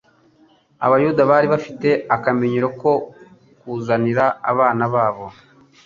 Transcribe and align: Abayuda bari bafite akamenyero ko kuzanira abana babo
Abayuda 0.85 1.21
bari 1.31 1.47
bafite 1.53 1.89
akamenyero 2.15 2.67
ko 2.81 2.91
kuzanira 3.59 4.25
abana 4.51 4.83
babo 4.93 5.25